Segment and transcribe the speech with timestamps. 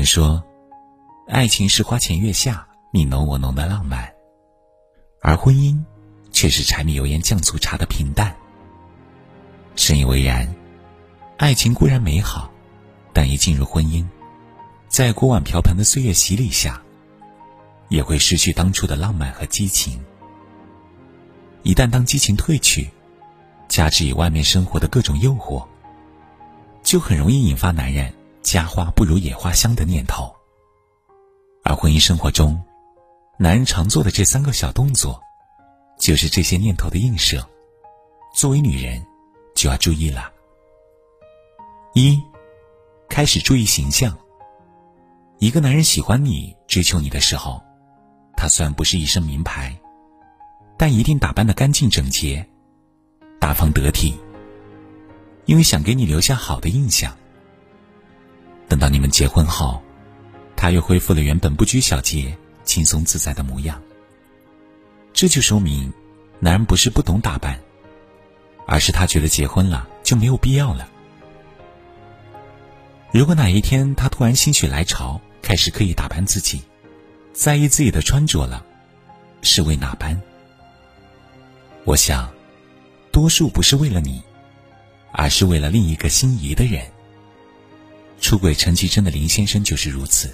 [0.00, 0.42] 人说，
[1.28, 4.10] 爱情是花前月下你侬我侬的浪漫，
[5.20, 5.78] 而婚姻
[6.32, 8.34] 却是柴米油盐酱醋茶的平淡。
[9.76, 10.48] 深以为然，
[11.36, 12.50] 爱情固然美好，
[13.12, 14.06] 但一进入婚姻，
[14.88, 16.80] 在锅碗瓢盆的岁月洗礼下，
[17.90, 20.02] 也会失去当初的浪漫和激情。
[21.62, 22.88] 一旦当激情褪去，
[23.68, 25.62] 加之以外面生活的各种诱惑，
[26.82, 28.10] 就很容易引发男人。
[28.42, 30.34] 家花不如野花香的念头，
[31.62, 32.60] 而婚姻生活中，
[33.38, 35.20] 男人常做的这三个小动作，
[35.98, 37.46] 就是这些念头的映射。
[38.34, 39.04] 作为女人，
[39.54, 40.32] 就要注意了。
[41.94, 42.20] 一，
[43.08, 44.16] 开始注意形象。
[45.38, 47.62] 一个男人喜欢你、追求你的时候，
[48.36, 49.78] 他虽然不是一身名牌，
[50.78, 52.48] 但一定打扮的干净整洁、
[53.38, 54.18] 大方得体，
[55.44, 57.14] 因为想给你留下好的印象。
[58.70, 59.82] 等到你们结婚后，
[60.54, 62.32] 他又恢复了原本不拘小节、
[62.62, 63.82] 轻松自在的模样。
[65.12, 65.92] 这就说明，
[66.38, 67.58] 男人不是不懂打扮，
[68.68, 70.88] 而是他觉得结婚了就没有必要了。
[73.10, 76.62] 如果哪一天他突然心血来潮，开始刻意打扮自己，
[77.32, 78.64] 在意自己的穿着了，
[79.42, 80.22] 是为哪般？
[81.84, 82.32] 我想，
[83.10, 84.22] 多数不是为了你，
[85.10, 86.86] 而是为了另一个心仪的人。
[88.20, 90.30] 出轨陈其贞的林先生就是如此。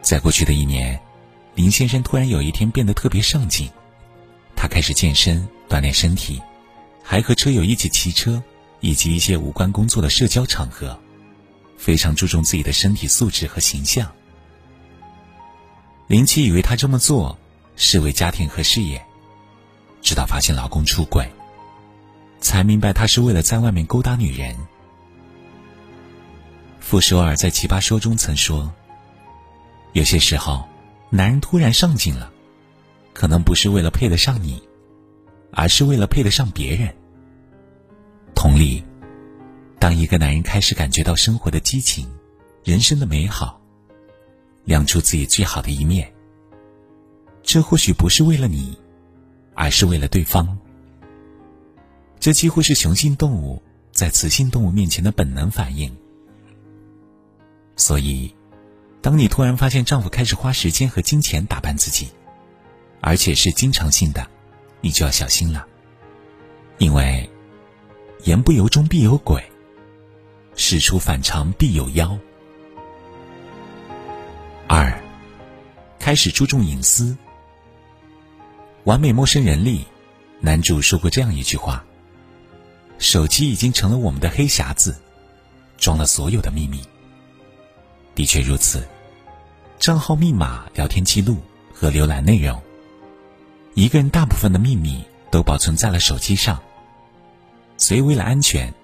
[0.00, 0.98] 在过去的一年，
[1.54, 3.68] 林先生突然有一天变得特别上进，
[4.56, 6.40] 他开始健身锻炼身体，
[7.02, 8.42] 还和车友一起骑车，
[8.80, 10.98] 以及一些无关工作的社交场合，
[11.76, 14.10] 非常注重自己的身体素质和形象。
[16.06, 17.36] 林妻以为他这么做
[17.76, 19.04] 是为家庭和事业，
[20.00, 21.28] 直到发现老公出轨，
[22.40, 24.56] 才明白他是为了在外面勾搭女人。
[26.80, 28.72] 傅首尔在《奇葩说》中曾说
[29.92, 30.66] ：“有些时候，
[31.10, 32.32] 男人突然上进了，
[33.12, 34.62] 可能不是为了配得上你，
[35.52, 36.94] 而是为了配得上别人。”
[38.34, 38.82] 同理，
[39.78, 42.08] 当一个男人开始感觉到生活的激情、
[42.64, 43.60] 人生的美好，
[44.64, 46.10] 亮出自己最好的一面，
[47.42, 48.78] 这或许不是为了你，
[49.54, 50.58] 而是为了对方。
[52.20, 55.94] 这几乎是雄性动物在雌性动物面前的本能反应。
[57.78, 58.34] 所以，
[59.00, 62.08] 当你突然发现丈夫开始花时间和金钱打扮自己，
[63.00, 64.26] 而且是经常性的，
[64.80, 65.64] 你就要小心了。
[66.78, 67.30] 因为，
[68.24, 69.42] 言不由衷必有鬼，
[70.56, 72.18] 事出反常必有妖。
[74.66, 75.00] 二，
[76.00, 77.16] 开始注重隐私。
[78.84, 79.86] 完美陌生人里，
[80.40, 81.84] 男主说过这样一句话
[82.98, 84.96] ：“手机已经成了我们的黑匣子，
[85.76, 86.82] 装了所有的秘密。”
[88.18, 88.84] 的确如此，
[89.78, 91.36] 账号密码、聊天记录
[91.72, 92.60] 和浏览内容，
[93.74, 96.60] 一个人大部分的秘密都保存在了手机上。
[97.76, 98.74] 所以，为了安全，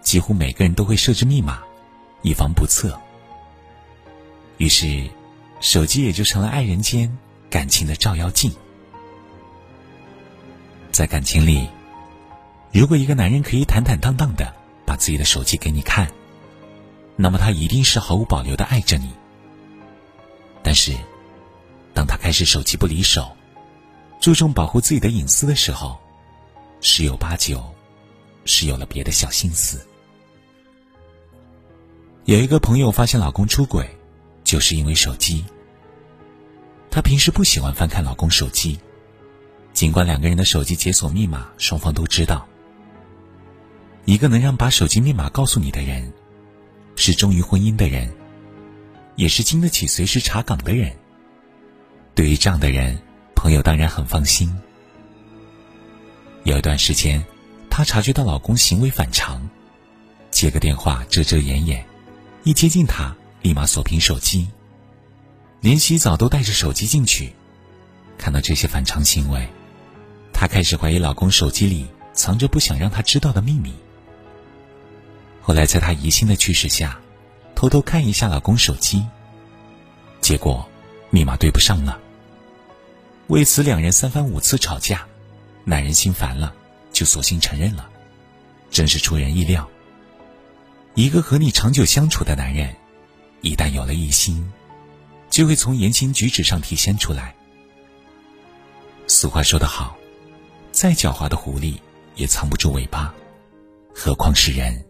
[0.00, 1.60] 几乎每个人都会设置密码，
[2.22, 2.98] 以防不测。
[4.56, 5.06] 于是，
[5.60, 7.14] 手机也就成了爱人间
[7.50, 8.50] 感情的照妖镜。
[10.90, 11.68] 在感情里，
[12.72, 14.50] 如果一个男人可以坦坦荡荡的
[14.86, 16.10] 把自己的手机给你看，
[17.16, 19.12] 那么他一定是毫无保留的爱着你。
[20.62, 20.96] 但是，
[21.92, 23.36] 当他开始手机不离手，
[24.20, 25.98] 注重保护自己的隐私的时候，
[26.80, 27.62] 十有八九
[28.44, 29.84] 是有了别的小心思。
[32.24, 33.88] 有一个朋友发现老公出轨，
[34.44, 35.44] 就是因为手机。
[36.90, 38.78] 她平时不喜欢翻看老公手机，
[39.72, 42.46] 尽管两个人的手机解锁密码双方都知道。
[44.04, 46.12] 一个能让把手机密码告诉你的人。
[47.04, 48.08] 是忠于婚姻的人，
[49.16, 50.94] 也是经得起随时查岗的人。
[52.14, 52.96] 对于这样的人，
[53.34, 54.56] 朋友当然很放心。
[56.44, 57.24] 有一段时间，
[57.68, 59.42] 她察觉到老公行为反常，
[60.30, 61.84] 接个电话遮遮掩掩，
[62.44, 64.46] 一接近他立马锁屏手机，
[65.60, 67.32] 连洗澡都带着手机进去。
[68.16, 69.48] 看到这些反常行为，
[70.32, 73.74] 她开始怀疑老公手机里藏着不想让她知道的秘密。
[75.44, 77.00] 后来，在她疑心的驱使下，
[77.62, 79.06] 偷偷看一下老公手机，
[80.20, 80.68] 结果
[81.10, 81.96] 密码对不上了。
[83.28, 85.06] 为此，两人三番五次吵架，
[85.62, 86.52] 男人心烦了，
[86.92, 87.88] 就索性承认了，
[88.68, 89.70] 真是出人意料。
[90.96, 92.74] 一个和你长久相处的男人，
[93.42, 94.52] 一旦有了异心，
[95.30, 97.32] 就会从言行举止上体现出来。
[99.06, 99.96] 俗话说得好，
[100.72, 101.78] 再狡猾的狐狸
[102.16, 103.14] 也藏不住尾巴，
[103.94, 104.84] 何况是人。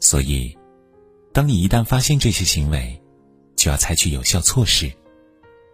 [0.00, 0.56] 所以，
[1.38, 3.00] 当你一旦发现这些行为，
[3.54, 4.92] 就要采取有效措施，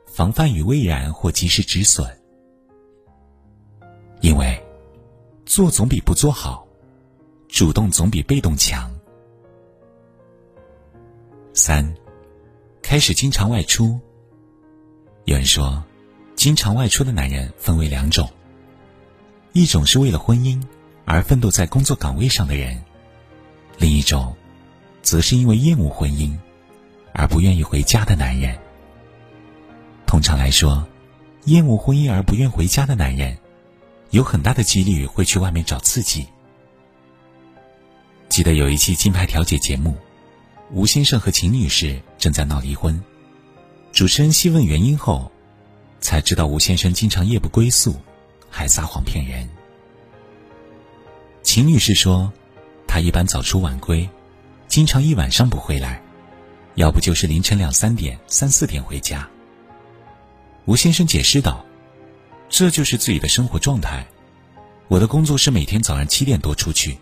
[0.05, 2.07] 防范于未然或及时止损。
[4.21, 4.63] 因为，
[5.47, 6.69] 做总比不做好，
[7.49, 8.95] 主动总比被动强。
[11.55, 11.95] 三，
[12.83, 13.99] 开始经常外出。
[15.25, 15.83] 有人说，
[16.37, 18.31] 经常外出的男人分为两种，
[19.55, 20.63] 一种是为了婚姻
[21.07, 22.85] 而奋斗在工作岗位上的人，
[23.79, 24.37] 另一种，
[25.05, 26.37] 则是因为厌恶婚姻
[27.13, 28.59] 而不愿意回家的男人。
[30.07, 30.85] 通常来说，
[31.45, 33.37] 厌恶婚姻而不愿回家的男人，
[34.11, 36.27] 有很大的几率会去外面找刺激。
[38.29, 39.95] 记得有一期金牌调解节目，
[40.73, 43.01] 吴先生和秦女士正在闹离婚。
[43.93, 45.31] 主持人细问原因后，
[46.01, 47.95] 才知道吴先生经常夜不归宿，
[48.51, 49.49] 还撒谎骗人。
[51.43, 52.33] 秦女士说，
[52.89, 54.09] 他一般早出晚归，
[54.75, 56.03] 经常一晚上不回来，
[56.75, 59.25] 要不就是凌晨两三点、三四点回家。
[60.65, 61.65] 吴先生解释道
[62.51, 64.05] ：“这就是自己的生活状态。
[64.89, 66.99] 我的工作是每天早上七点多出去，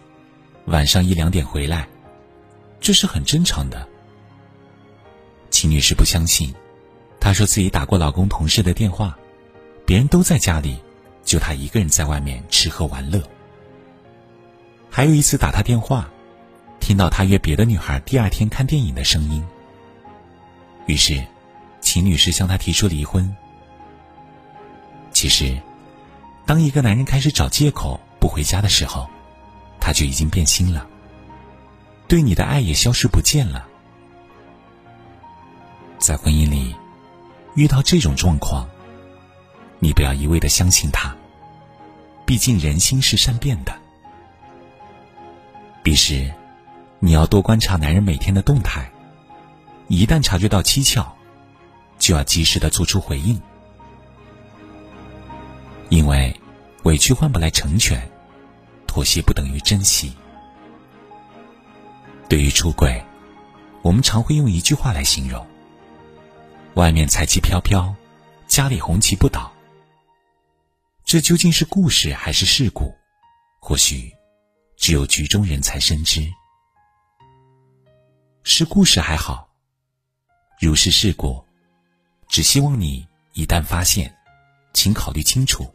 [0.66, 1.88] 晚上一两点回来，
[2.78, 3.88] 这是很正常的。”
[5.48, 6.54] 秦女士不相信。
[7.18, 9.16] 她说自己打过老公、同事的电话，
[9.86, 10.76] 别人都在家里，
[11.24, 13.22] 就她一个人在外面吃喝玩乐。
[14.90, 16.11] 还有一次打她电话，
[16.82, 19.42] 听到他约别的女孩第二天看电影的声音。
[20.86, 21.24] 于是，
[21.80, 23.34] 秦女士向他提出离婚。
[25.12, 25.56] 其实，
[26.44, 29.08] 当一个男人开始找借口不回家的时候，
[29.80, 30.84] 他就已经变心了，
[32.08, 33.64] 对你的爱也消失不见了。
[35.98, 36.74] 在婚姻里。
[37.54, 38.66] 遇到这种状况，
[39.78, 41.14] 你不要一味的相信他。
[42.24, 43.78] 毕竟人心是善变的。
[45.82, 46.32] 彼时，
[47.04, 48.88] 你要多观察男人每天的动态，
[49.88, 51.04] 一旦察觉到蹊跷，
[51.98, 53.42] 就要及时的做出回应。
[55.88, 56.32] 因为
[56.84, 58.08] 委屈换不来成全，
[58.86, 60.12] 妥协不等于珍惜。
[62.28, 63.04] 对于出轨，
[63.82, 65.44] 我们常会用一句话来形容。
[66.74, 67.92] 外面彩旗飘飘，
[68.46, 69.52] 家里红旗不倒。
[71.04, 72.94] 这究竟是故事还是事故？
[73.58, 74.12] 或许
[74.76, 76.32] 只有局中人才深知。
[78.44, 79.48] 是故事还好，
[80.60, 81.42] 如是事故，
[82.28, 84.12] 只希望你一旦发现，
[84.72, 85.72] 请考虑清楚，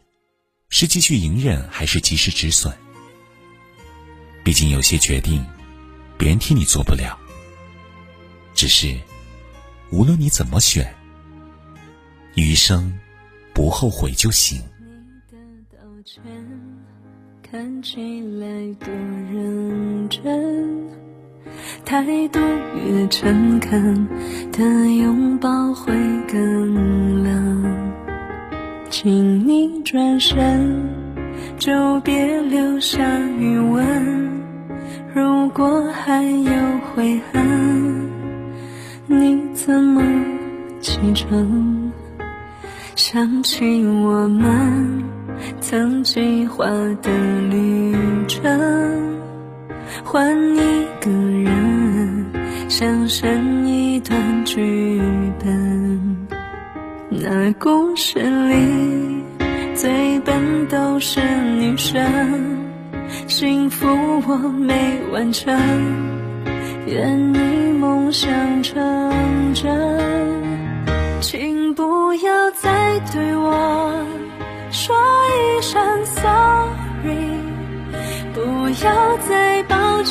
[0.68, 2.76] 是继续隐忍还是及时止损。
[4.44, 5.44] 毕竟有些决定，
[6.18, 7.18] 别人替你做不了，
[8.54, 8.98] 只是。
[9.90, 10.94] 无论你怎么选，
[12.34, 12.92] 余生
[13.54, 14.62] 不后悔就行。
[17.42, 17.96] 看起
[18.38, 18.92] 来多
[19.32, 21.07] 认真，
[21.84, 22.38] 态度
[22.86, 24.08] 越诚恳
[24.52, 25.92] 的拥抱会
[26.30, 27.92] 更冷。
[28.90, 30.88] 请你转身，
[31.58, 33.02] 就别留下
[33.38, 34.28] 余温。
[35.14, 36.52] 如果还有
[36.94, 38.08] 悔恨。
[39.10, 40.02] 你怎么
[40.80, 41.90] 启程？
[42.94, 45.02] 想起我们
[45.60, 47.10] 曾计划的
[47.50, 47.96] 旅
[48.26, 48.42] 程，
[50.10, 52.24] 换一个人，
[52.66, 54.98] 想生一段剧
[55.38, 56.26] 本。
[57.10, 59.22] 那故事里
[59.74, 61.20] 最笨都是
[61.58, 62.00] 女生，
[63.26, 63.86] 幸福
[64.26, 65.54] 我没完成。
[66.86, 67.38] 愿你
[67.78, 68.32] 梦想
[68.62, 68.80] 成
[69.52, 69.68] 真，
[71.20, 74.06] 请不要再对我
[74.70, 74.96] 说
[75.28, 77.42] 一声 sorry，
[78.32, 78.40] 不
[78.82, 79.57] 要再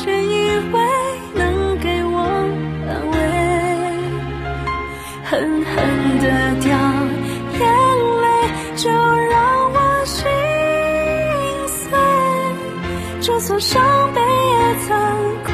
[0.08, 0.76] 以为
[1.34, 2.16] 能给我
[2.88, 3.16] 安慰，
[5.24, 5.30] 狠
[5.64, 5.74] 狠
[6.20, 6.26] 的
[6.60, 6.66] 掉
[7.58, 7.62] 眼
[8.22, 8.26] 泪，
[8.76, 9.36] 就让
[9.72, 10.26] 我心
[11.68, 11.90] 碎，
[13.20, 13.82] 就算伤
[14.14, 14.88] 悲也曾
[15.44, 15.52] 快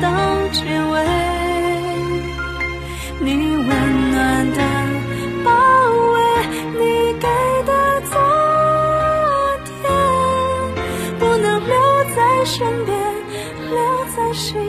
[0.00, 0.08] 到
[0.52, 0.94] 结尾，
[3.20, 4.62] 你温暖的
[5.44, 5.50] 包
[6.12, 6.16] 围，
[6.78, 7.26] 你给
[7.64, 7.72] 的
[8.10, 8.12] 昨
[9.64, 9.90] 天，
[11.18, 11.74] 不能留
[12.14, 12.96] 在身边，
[13.70, 13.76] 留
[14.16, 14.67] 在心。